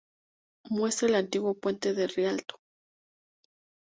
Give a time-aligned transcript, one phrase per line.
[0.71, 2.59] Muestra el antiguo puente de Rialto.